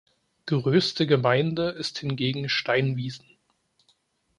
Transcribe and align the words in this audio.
Größte 0.47 1.05
Gemeinde 1.05 1.69
ist 1.69 1.99
hingegen 1.99 2.49
Steinwiesen. 2.49 3.37